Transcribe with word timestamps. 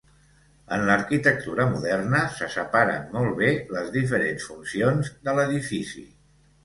En 0.77 0.85
l'arquitectura 0.85 1.65
moderna 1.73 2.21
se 2.39 2.49
separen 2.55 3.05
molt 3.17 3.37
bé 3.43 3.51
les 3.77 3.93
diferents 3.99 4.49
funcions 4.51 5.13
de 5.29 5.37
l'edifici. 5.43 6.03